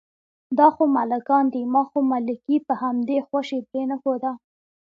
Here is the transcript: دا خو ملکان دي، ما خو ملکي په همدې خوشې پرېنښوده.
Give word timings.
دا 0.57 0.67
خو 0.75 0.83
ملکان 0.97 1.43
دي، 1.53 1.61
ما 1.73 1.81
خو 1.89 1.99
ملکي 2.11 2.57
په 2.67 2.73
همدې 2.81 3.17
خوشې 3.27 3.59
پرېنښوده. 3.69 4.31